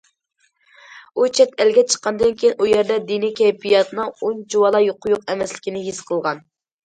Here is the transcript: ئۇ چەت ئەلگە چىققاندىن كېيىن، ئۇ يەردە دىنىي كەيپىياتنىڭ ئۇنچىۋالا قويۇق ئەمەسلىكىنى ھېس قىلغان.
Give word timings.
ئۇ 1.17 1.25
چەت 1.39 1.51
ئەلگە 1.65 1.83
چىققاندىن 1.93 2.31
كېيىن، 2.39 2.55
ئۇ 2.65 2.69
يەردە 2.71 2.97
دىنىي 3.11 3.33
كەيپىياتنىڭ 3.41 4.09
ئۇنچىۋالا 4.29 4.81
قويۇق 5.05 5.31
ئەمەسلىكىنى 5.35 5.85
ھېس 5.89 6.01
قىلغان. 6.09 6.43